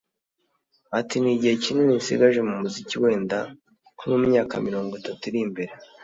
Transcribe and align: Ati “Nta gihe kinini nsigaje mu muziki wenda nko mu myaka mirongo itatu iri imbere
Ati 0.99 1.15
“Nta 1.21 1.33
gihe 1.41 1.53
kinini 1.63 1.93
nsigaje 2.01 2.39
mu 2.47 2.53
muziki 2.61 2.95
wenda 3.03 3.39
nko 3.95 4.03
mu 4.11 4.17
myaka 4.25 4.53
mirongo 4.67 4.91
itatu 4.99 5.23
iri 5.29 5.39
imbere 5.45 5.71